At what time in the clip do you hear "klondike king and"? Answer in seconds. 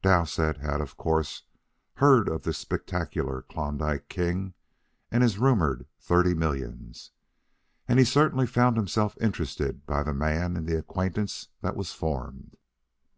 3.42-5.22